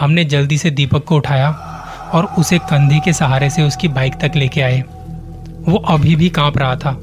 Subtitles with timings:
[0.00, 1.50] हमने जल्दी से दीपक को उठाया
[2.14, 4.84] और उसे कंधे के सहारे से उसकी बाइक तक लेके आए।
[5.68, 7.00] वो अभी भी काँप रहा था।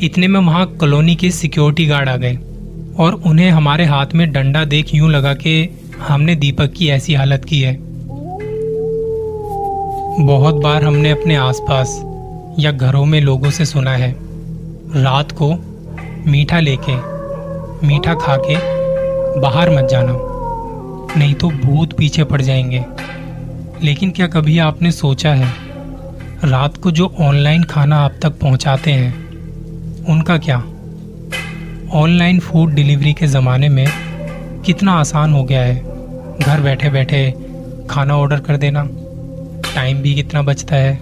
[0.00, 2.38] इतने में वहाँ कॉलोनी के सिक्योरिटी गार्ड आ गए
[2.98, 7.44] और उन्हें हमारे हाथ में डंडा देख यूँ लगा कि हमने दीपक की ऐसी हालत
[7.44, 7.78] की है।
[10.26, 12.02] बहुत बार हमने अपने आसपास
[12.58, 14.16] या घरों में लोगों से सुना है।
[14.96, 15.54] रात को
[16.30, 16.96] मीठा लेके,
[17.86, 18.56] मीठा खा के
[19.40, 20.29] बाहर मत जाना।
[21.16, 22.84] नहीं तो भूत पीछे पड़ जाएँगे।
[23.82, 25.48] लेकिन क्या कभी आपने सोचा है,
[26.44, 29.14] रात को जो ऑनलाइन खाना आप तक पहुंचाते हैं,
[30.04, 30.56] उनका क्या?
[31.92, 33.86] ऑनलाइन फ़ूड डिलीवरी के ज़माने में
[34.66, 35.76] कितना आसान हो गया है।
[36.38, 37.34] घर बैठे बैठे
[37.90, 38.88] खाना ऑर्डर कर देना।
[39.74, 41.00] टाइम भी कितना बचता है,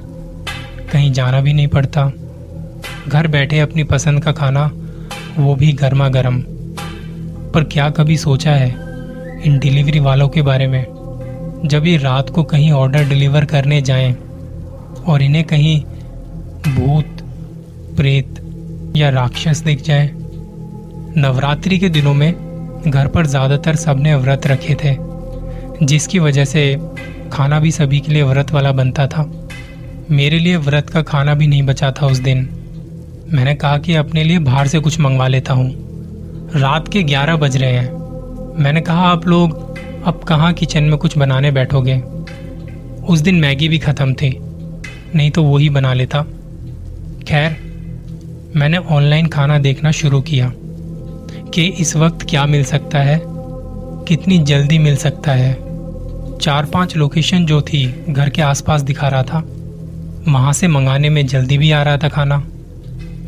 [0.92, 2.12] कहीं जाना भी नहीं पड़ता।
[3.08, 4.70] घर बैठे अपनी पसंद का खाना,
[5.36, 6.44] वो भी गर्मा गर्म
[7.54, 8.87] पर क्या कभी सोचा है
[9.44, 10.84] इन डिलीवरी वालों के बारे में।
[11.64, 14.12] जब ये रात को कहीं ऑर्डर डिलीवर करने जाएँ
[15.08, 15.80] और इन्हें कहीं
[16.74, 17.22] भूत,
[17.96, 18.34] प्रेत
[18.96, 20.10] या राक्षस दिख जाए,
[21.16, 22.32] नवरात्रि के दिनों में
[22.86, 24.96] घर पर ज़्यादातर सबने व्रत रखे थे,
[25.86, 26.76] जिसकी वजह से
[27.32, 29.30] खाना भी सभी के लिए व्रत वाला बनता था।
[30.10, 32.48] मेरे लिए व्रत का खाना भी नहीं बचा था उस दिन।
[33.32, 35.70] मैंने कहा कि अपने लिए बाहर से कुछ मंगवा लेता हूँ।
[36.56, 37.97] रात के ग्यारह बज रहे हैं।
[38.58, 41.96] मैंने कहा, आप लोग अब कहाँ किचन में कुछ बनाने बैठोगे?
[43.08, 44.30] उस दिन मैगी भी ख़त्म थी,
[45.14, 46.22] नहीं तो वो ही बना लेता।
[47.28, 47.56] खैर,
[48.56, 50.52] मैंने ऑनलाइन खाना देखना शुरू किया
[51.54, 53.20] कि इस वक्त क्या मिल सकता है,
[54.08, 55.52] कितनी जल्दी मिल सकता है।
[56.38, 59.44] चार पाँच लोकेशन जो थी, घर के आसपास दिखा रहा था।
[60.28, 62.42] वहाँ से मंगाने में जल्दी भी आ रहा था खाना।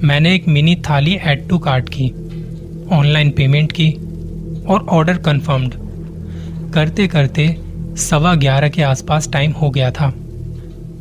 [0.05, 2.11] मैंने एक mini thali add to cart की,
[2.93, 3.95] ऑनलाइन पेमेंट की।
[4.71, 5.75] और ऑर्डर कंफर्म्ड
[6.73, 7.57] करते करते
[7.97, 10.13] सवा ग्यारह के आसपास टाइम हो गया था।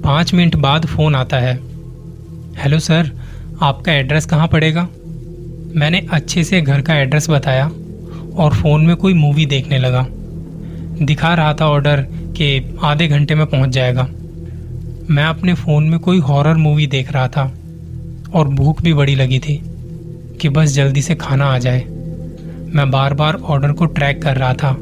[0.03, 1.59] पाँच मिनट बाद फ़ोन आता है।
[2.57, 3.11] हेलो सर
[3.61, 4.87] आपका एड्रेस कहाँ पड़ेगा?
[5.75, 7.71] मैंने अच्छे से घर का एड्रेस बताया
[8.35, 10.05] और फ़ोन में कोई मूवी देखने लगा।
[11.01, 12.01] दिखा रहा था ऑर्डर
[12.37, 14.03] कि आधे घंटे में पहुँच जाएगा।
[15.09, 17.53] मैं अपने फ़ोन में कोई हॉरर मूवी देख रहा था
[18.33, 19.61] और भूख भी बड़ी लगी थी
[20.41, 21.79] कि बस जल्दी से खाना आ जाए।
[22.75, 24.77] मैं बार बार ऑर्डर को ट्रैक कर रहा था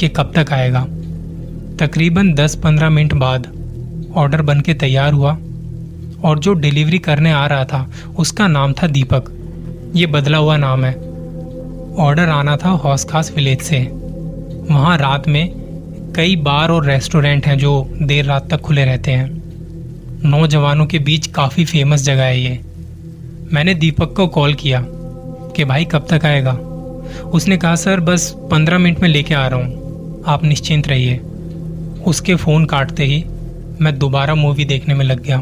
[0.00, 0.86] कि कब तक आएगा।
[1.78, 3.46] तकरीबन 10-15 मिनट बाद
[4.16, 5.38] ऑर्डर बन के तैयार हुआ
[6.24, 9.24] और जो डिलीवरी करने आ रहा था, उसका नाम था दीपक।
[9.96, 10.94] ये बदला हुआ नाम है।
[11.94, 13.78] ऑर्डर आना था हौस खास विलेज से।
[14.70, 15.52] वहाँ रात में
[16.16, 19.42] कई बार और रेस्टोरेंट हैं जो देर रात तक खुले रहते हैं।
[20.24, 22.60] नौजवानों के बीच काफ़ी फ़ेमस जगह है ये।
[23.52, 24.84] मैंने दीपक को कॉल किया
[25.56, 26.58] कि भाई कब तक आएगा?
[27.14, 31.20] उसने कहा, सर, बस पंद्रह मिनट में लेके आ रहा हूँ। आप निश्चिंत रहिए।
[32.06, 33.24] उसके फ़ोन काटते ही
[33.80, 35.38] मैं दोबारा मूवी देखने में लग गया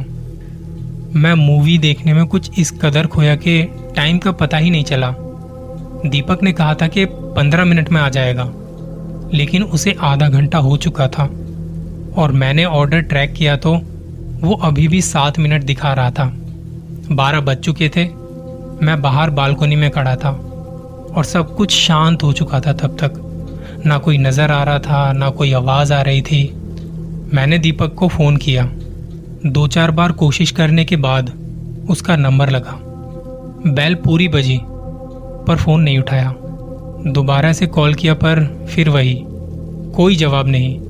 [1.14, 3.62] मैं मूवी देखने में कुछ इस कदर खोया कि
[3.96, 5.14] टाइम का पता ही नहीं चला।
[6.06, 8.44] दीपक ने कहा था कि पंद्रह मिनट में आ जाएगा,
[9.34, 11.24] लेकिन उसे आधा घंटा हो चुका था
[12.16, 13.74] और मैंने ऑर्डर ट्रैक किया तो
[14.40, 16.32] वो अभी भी सात मिनट दिखा रहा था।
[17.12, 18.04] बारह बज चुके थे।
[18.82, 20.30] मैं बाहर बालकोनी में खड़ा था।
[21.16, 23.28] और सब कुछ शांत हो चुका था तब तक।
[23.86, 26.52] ना कोई नज़र आ रहा था, ना कोई आवाज़ आ रही थी।
[27.34, 28.70] मैंने दीपक को फ़ोन किया।
[29.46, 31.32] दो चार बार कोशिश करने के बाद
[31.90, 32.78] उसका नंबर लगा।
[33.66, 34.60] बैल पूरी बजी,
[35.46, 36.34] पर फ़ोन नहीं उठाया।
[37.06, 39.24] दोबारा से कॉल किया, पर फिर वही।
[39.94, 40.80] कोई जवाब नहीं।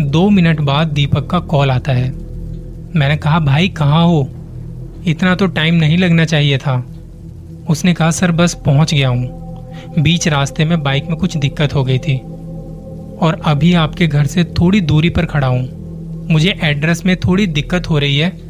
[0.00, 2.10] दो मिनट बाद दीपक का कॉल आता है।
[2.96, 4.28] मैंने कहा, भाई, कहाँ हो?
[5.06, 6.86] इतना तो टाइम नहीं लगना चाहिए था।
[7.70, 9.45] उसने कहा, सर, बस पहुँच गया हूँ।
[9.98, 12.18] बीच रास्ते में बाइक में कुछ दिक्कत हो गई थी।
[13.20, 15.86] और अभी आपके घर से थोड़ी दूरी पर खड़ा हूँ।
[16.30, 18.40] मुझे एड्रेस में थोड़ी दिक्कत हो रही है।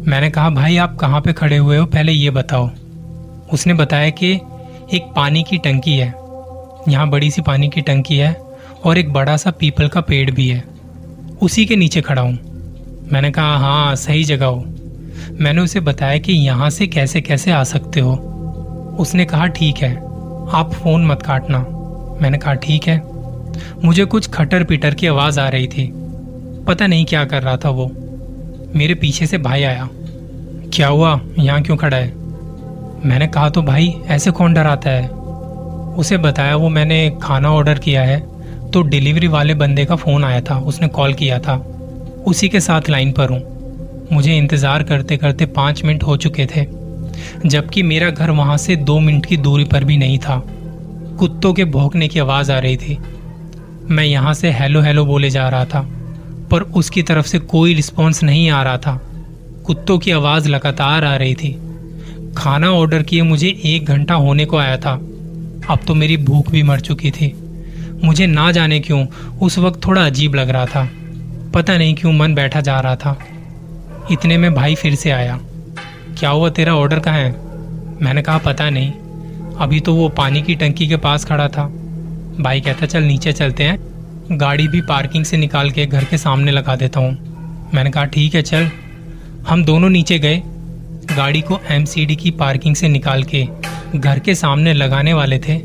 [0.00, 1.86] मैंने कहा, भाई, आप कहाँ पे खड़े हुए हो?
[1.86, 2.70] पहले ये बताओ।
[3.52, 4.32] उसने बताया कि
[4.94, 6.14] एक पानी की टंकी है।
[6.88, 8.36] यहाँ बड़ी सी पानी की टंकी है
[8.84, 10.64] और एक बड़ा सा पीपल का पेड़ भी है।
[11.42, 12.38] उसी के नीचे खड़ा हूँ।
[13.12, 14.64] मैंने कहा हाँ सही जगह हो।
[15.40, 18.14] मैंने उसे बताया कि यहाँ से कैसे कैसे आ सकते हो।
[19.00, 20.15] उसने कहा, ठीक है।
[20.48, 21.58] आप फ़ोन मत काटना।
[22.22, 23.00] मैंने कहा, ठीक है।
[23.84, 25.90] मुझे कुछ खटर पिटर की आवाज़ आ रही थी।
[26.66, 27.86] पता नहीं क्या कर रहा था वो।
[28.74, 29.88] मेरे पीछे से भाई आया।
[30.74, 31.20] क्या हुआ?
[31.38, 32.12] यहाँ क्यों खड़ा है?
[33.04, 35.08] मैंने कहा तो भाई, ऐसे कौन डराता है?
[35.96, 38.20] उसे बताया, वो मैंने खाना ऑर्डर किया है
[38.66, 41.54] तो डिलीवरी वाले बंदे का फ़ोन आया था, उसने कॉल किया था।
[42.26, 46.64] उसी के साथ लाइन पर हूँ। मुझे इंतज़ार करते करते पाँच मिनट हो चुके थे।
[47.46, 50.42] जबकि मेरा घर वहाँ से दो मिनट की दूरी पर भी नहीं था।
[51.18, 52.98] कुत्तों के भौंकने की आवाज़ आ रही थी।
[53.90, 55.80] मैं यहाँ से हेलो हेलो बोले जा रहा था,
[56.50, 59.00] पर उसकी तरफ़ से कोई रिस्पॉन्स नहीं आ रहा था।
[59.64, 61.52] कुत्तों की आवाज़ लगातार आ रही थी।
[62.36, 64.92] खाना ऑर्डर किए मुझे एक घंटा होने को आया था।
[65.70, 67.34] अब तो मेरी भूख भी मर चुकी थी।
[68.04, 69.06] मुझे ना जाने क्यों
[69.42, 70.88] उस वक्त थोड़ा अजीब लग रहा था।
[71.54, 73.18] पता नहीं क्यों मन बैठा जा रहा था।
[74.10, 75.40] इतने में भाई फिर से आया।
[76.18, 77.36] क्या हुआ, तेरा ऑर्डर कहाँ है?
[78.02, 78.92] मैंने कहा, पता नहीं।
[79.58, 81.66] अभी तो वो पानी की टंकी के पास खड़ा था।
[82.40, 83.78] भाई कहता, चल, नीचे चलते हैं।
[84.32, 87.18] गाड़ी भी पार्किंग से निकाल के घर के सामने लगा देता हूँ।
[87.74, 88.70] मैंने कहा, ठीक है, चल।
[89.48, 90.42] हम दोनों नीचे गए।
[91.16, 93.48] गाड़ी को एमसीडी की पार्किंग से निकाल के
[93.96, 95.58] घर के सामने लगाने वाले थे।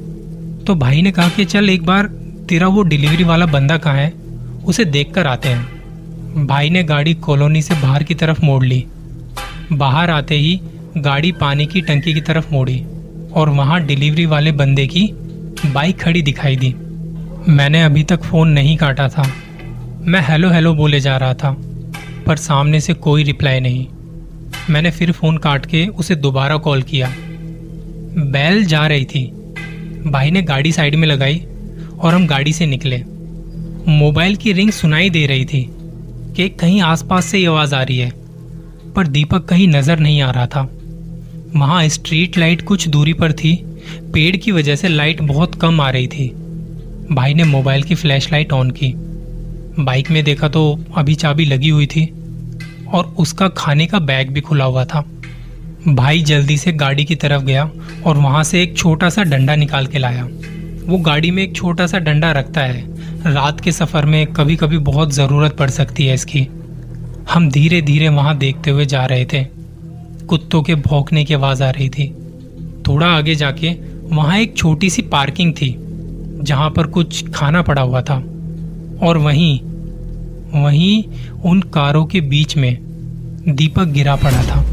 [0.67, 2.05] तो भाई ने कहा कि, चल, एक बार
[2.49, 4.13] तेरा वो डिलीवरी वाला बंदा कहाँ है,
[4.65, 5.81] उसे देख कर आते हैं।
[6.47, 8.85] भाई ने गाड़ी कॉलोनी से बाहर की तरफ़ मोड़ ली।
[9.73, 10.61] बाहर आते ही
[10.97, 12.85] गाड़ी पानी की टंकी की तरफ़ मोड़ी
[13.33, 15.09] और वहाँ डिलीवरी वाले बंदे की
[15.65, 16.73] बाइक खड़ी दिखाई दी।
[17.49, 19.31] मैंने अभी तक फ़ोन नहीं काटा था।
[20.01, 21.55] मैं हेलो हेलो बोले जा रहा था,
[22.25, 23.87] पर सामने से कोई रिप्लाई नहीं।
[24.69, 27.13] मैंने फिर फ़ोन काट के उसे दोबारा कॉल किया।
[28.17, 29.25] बैल जा रही थी।
[30.07, 31.45] भाई ने गाड़ी साइड में लगाई
[31.99, 33.03] और हम गाड़ी से निकले।
[33.87, 35.69] मोबाइल की रिंग सुनाई दे रही थी
[36.35, 38.20] कि कहीं आसपास से आवाज़ आ रही है।
[38.91, 40.61] पर दीपक कहीं नज़र नहीं आ रहा था।
[41.55, 43.55] वहाँ स्ट्रीट लाइट कुछ दूरी पर थी।
[44.13, 46.27] पेड़ की वजह से लाइट बहुत कम आ रही थी।
[47.11, 48.93] भाई ने मोबाइल की फ्लैश लाइट ऑन की।
[49.79, 50.63] बाइक में देखा तो
[50.97, 52.05] अभी चाबी लगी हुई थी
[52.93, 55.03] और उसका खाने का बैग भी खुला हुआ था।
[55.87, 57.69] भाई जल्दी से गाड़ी की तरफ़ गया
[58.05, 60.27] और वहाँ से एक छोटा सा डंडा निकाल के लाया।
[60.85, 64.77] वो गाड़ी में एक छोटा सा डंडा रखता है। रात के सफ़र में कभी कभी
[64.79, 66.47] बहुत ज़रूरत पड़ सकती है इसकी।
[67.29, 69.43] हम धीरे धीरे वहाँ देखते हुए जा रहे थे।
[70.27, 72.15] कुत्तों के भौंकने की आवाज़ आ रही थी।
[72.87, 73.69] थोड़ा आगे जाके
[74.15, 75.75] वहाँ एक छोटी सी पार्किंग थी,
[76.43, 78.15] जहाँ पर कुछ खाना पड़ा हुआ था।
[79.03, 79.59] और वहीं
[80.63, 81.03] वहीं
[81.45, 82.77] उन कारों के बीच में
[83.49, 84.65] दीपक गिरा पड़ा था।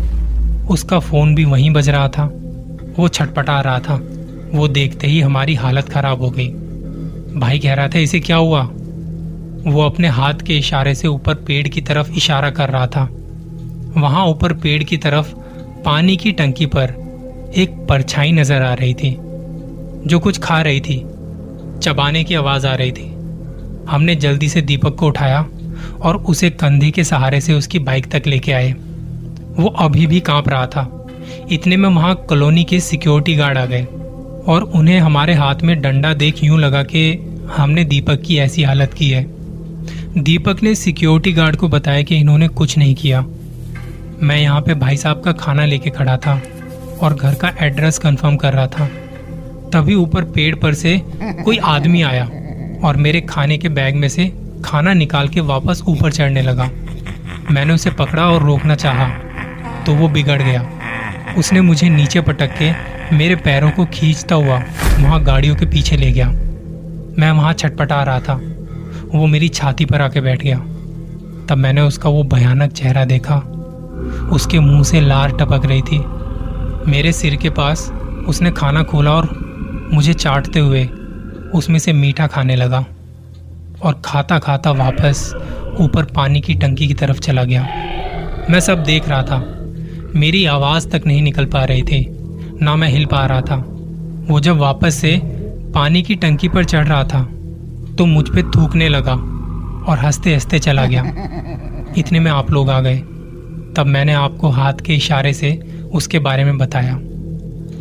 [0.71, 2.25] उसका फ़ोन भी वहीं बज रहा था।
[2.99, 4.03] वो छटपटा रहा था।
[4.55, 6.49] वो देखते ही हमारी हालत खराब हो गई।
[7.41, 8.71] भाई कह रहा था, इसे क्या हुआ?
[9.69, 13.09] वो अपने हाथ के इशारे से ऊपर पेड़ की तरफ़ इशारा कर रहा था।
[13.97, 15.33] वहाँ ऊपर पेड़ की तरफ़
[15.85, 16.95] पानी की टंकी पर
[17.57, 19.17] एक परछाई नज़र आ रही थी,
[20.07, 20.99] जो कुछ खा रही थी।
[21.83, 23.07] चबाने की आवाज़ आ रही थी।
[23.89, 25.47] हमने जल्दी से दीपक को उठाया
[26.03, 28.73] और उसे कंधे के सहारे से उसकी बाइक तक लेके आए।
[29.57, 31.07] वो अभी भी काँप रहा था।
[31.53, 33.85] इतने में वहाँ कॉलोनी के सिक्योरिटी गार्ड आ गए
[34.47, 37.13] और उन्हें हमारे हाथ में डंडा देख यूँ लगा कि
[37.57, 39.38] हमने दीपक की ऐसी हालत की है।
[40.17, 43.21] दीपक ने सिक्योरिटी गार्ड को बताया कि इन्होंने कुछ नहीं किया।
[44.23, 46.41] मैं यहाँ पे भाई साहब का खाना लेके खड़ा था
[47.03, 48.87] और घर का एड्रेस कंफर्म कर रहा था।
[49.73, 51.01] तभी ऊपर पेड़ पर से
[51.45, 52.25] कोई आदमी आया
[52.85, 54.33] और मेरे खाने के बैग में से
[54.65, 56.71] खाना निकाल के वापस ऊपर चढ़ने लगा।
[57.51, 59.09] मैंने उसे पकड़ा और रोकना चाहा
[59.87, 60.69] तो वो बिगड़ गया।
[61.39, 62.73] उसने मुझे नीचे पटक के
[63.17, 64.63] मेरे पैरों को खींचता हुआ
[65.01, 66.29] वहाँ गाड़ियों के पीछे ले गया।
[67.19, 68.41] मैं वहाँ छटपटा रहा था।
[69.15, 70.59] वो मेरी छाती पर आके बैठ गया।
[71.49, 73.37] तब मैंने उसका वो भयानक चेहरा देखा।
[74.33, 76.05] उसके मुँह से लार टपक रही थी।
[76.91, 77.93] मेरे सिर के पास
[78.29, 80.85] उसने खाना खोला और मुझे चाटते हुए
[81.55, 82.85] उसमें से मीठा खाने लगा
[83.83, 85.35] और खाता खाता वापस
[85.81, 87.63] ऊपर पानी की टंकी की तरफ़ चला गया।
[88.51, 89.59] मैं सब देख रहा था।
[90.17, 92.07] मेरी आवाज़ तक नहीं निकल पा रही थी,
[92.63, 93.57] ना मैं हिल पा रहा था।
[94.29, 95.21] वो जब वापस से
[95.75, 97.29] पानी की टंकी पर चढ़ रहा था
[97.99, 99.13] तो मुझ पे थूकने लगा
[99.85, 101.03] और हँसते हँसते चला गया।
[101.99, 102.97] इतने में आप लोग आ गए।
[103.77, 105.53] तब मैंने आपको हाथ के इशारे से
[105.93, 106.99] उसके बारे में बताया।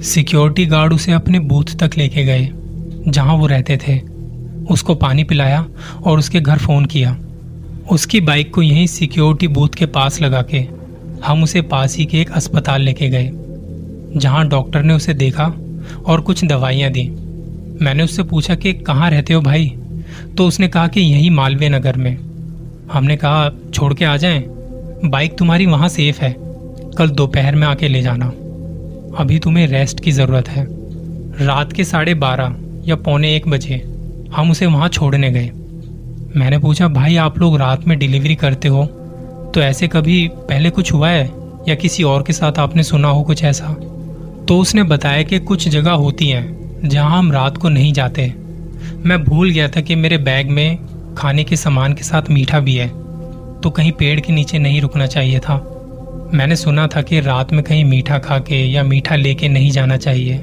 [0.03, 2.49] सिक्योरिटी गार्ड उसे अपने बूथ तक लेके गए,
[3.07, 3.99] जहाँ वो रहते थे।
[4.71, 5.65] उसको पानी पिलाया
[6.03, 7.17] और उसके घर फ़ोन किया।
[7.91, 10.67] उसकी बाइक को यहीं सिक्योरिटी बूथ के पास लगा के
[11.25, 13.31] हम उसे पास ही के एक अस्पताल लेके गए,
[14.19, 15.53] जहाँ डॉक्टर ने उसे देखा
[16.05, 17.07] और कुछ दवाइयाँ दी।
[17.81, 19.75] मैंने उससे पूछा कि कहाँ रहते हो भाई?
[20.37, 22.17] तो उसने कहा कि यहीं मालवीय नगर में।
[22.93, 24.43] हमने कहा, छोड़ के आ जाएँ?
[25.05, 26.35] बाइक तुम्हारी वहाँ सेफ़ है।
[26.97, 28.25] कल दोपहर में आके ले जाना।
[29.17, 30.67] अभी तुम्हें रेस्ट की ज़रूरत है।
[31.45, 33.95] रात के साढ़े बारह या पौने एक बजे
[34.35, 35.51] हम उसे वहाँ छोड़ने गए।
[36.35, 38.85] मैंने पूछा, भाई, आप लोग रात में डिलीवरी करते हो?
[39.55, 41.31] तो ऐसे कभी पहले कुछ हुआ है?
[41.67, 43.67] या किसी और के साथ आपने सुना हो कुछ ऐसा?
[44.47, 48.46] तो उसने बताया कि कुछ जगह होती हैं जहाँ हम रात को नहीं जाते।
[49.05, 50.77] मैं भूल गया था कि मेरे बैग में
[51.17, 52.87] खाने के सामान के साथ मीठा भी है।
[53.61, 55.73] तो कहीं पेड़ के नीचे नहीं रुकना चाहिए था।
[56.33, 59.97] मैंने सुना था कि रात में कहीं मीठा खा के या मीठा लेके नहीं जाना
[59.97, 60.41] चाहिए।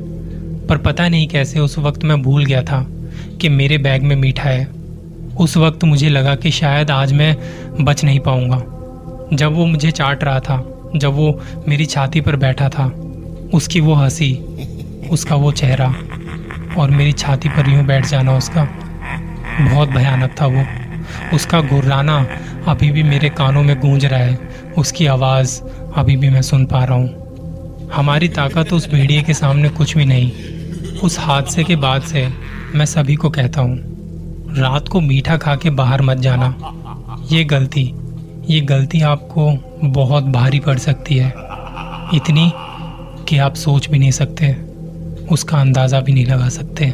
[0.69, 2.87] पर पता नहीं कैसे उस वक्त मैं भूल गया था
[3.41, 4.69] कि मेरे बैग में मीठा है।
[5.41, 7.37] उस वक्त मुझे लगा कि शायद आज मैं
[7.85, 8.63] बच नहीं पाऊँगा।
[9.37, 12.85] जब वो मुझे चाट रहा था, जब वो मेरी छाती पर बैठा था,
[13.55, 14.41] उसकी वो हँसी,
[15.11, 15.95] उसका वो चेहरा।
[16.79, 18.65] और मेरी छाती पर यूँ बैठ जाना उसका
[19.61, 20.65] बहुत भयानक था वो।
[21.37, 22.17] उसका गुर्राना
[22.69, 24.39] अभी भी मेरे कानों में गूंज रहा है।
[24.79, 25.61] उसकी आवाज़
[25.97, 30.05] अभी भी मैं सुन पा रहा हूँ। हमारी ताकत उस भेड़िए के सामने कुछ भी
[30.05, 30.31] नहीं।
[30.99, 32.27] उस हादसे के बाद से
[32.75, 33.77] मैं सभी को कहता हूँ,
[34.59, 36.55] रात को मीठा खा के बाहर मत जाना।
[37.33, 37.93] ये गलती
[38.49, 39.51] ये गलती आपको
[39.85, 41.33] बहुत भारी पड़ सकती है।
[42.15, 42.53] इतनी
[43.29, 44.47] कि आप सोच भी नहीं सकते।
[45.33, 46.93] उसका अंदाज़ा भी नहीं लगा सकते